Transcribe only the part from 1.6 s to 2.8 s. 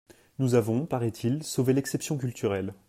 l’exception culturelle.